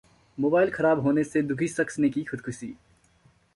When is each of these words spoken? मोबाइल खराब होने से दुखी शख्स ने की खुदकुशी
मोबाइल 0.37 0.69
खराब 0.69 0.99
होने 0.99 1.23
से 1.23 1.41
दुखी 1.41 1.67
शख्स 1.67 1.99
ने 1.99 2.09
की 2.09 2.23
खुदकुशी 2.23 2.73